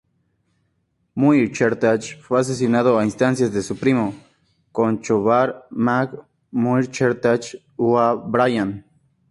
[1.13, 4.15] Muirchertach fue asesinado a instancias de su primo
[4.71, 8.83] Conchobar mac Muirchertach Ua Briain.